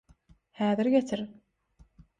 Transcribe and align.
Häzir 0.61 0.89
getir. 0.97 1.27